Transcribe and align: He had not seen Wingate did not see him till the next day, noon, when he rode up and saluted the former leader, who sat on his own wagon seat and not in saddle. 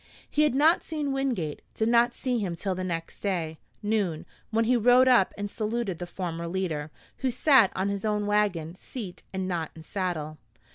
He 0.27 0.41
had 0.41 0.55
not 0.55 0.83
seen 0.83 1.11
Wingate 1.11 1.61
did 1.75 1.87
not 1.87 2.15
see 2.15 2.39
him 2.39 2.55
till 2.55 2.73
the 2.73 2.83
next 2.83 3.19
day, 3.19 3.59
noon, 3.83 4.25
when 4.49 4.65
he 4.65 4.75
rode 4.75 5.07
up 5.07 5.31
and 5.37 5.47
saluted 5.47 5.99
the 5.99 6.07
former 6.07 6.47
leader, 6.47 6.89
who 7.17 7.29
sat 7.29 7.71
on 7.75 7.89
his 7.89 8.03
own 8.03 8.25
wagon 8.25 8.73
seat 8.73 9.21
and 9.31 9.47
not 9.47 9.69
in 9.75 9.83
saddle. 9.83 10.39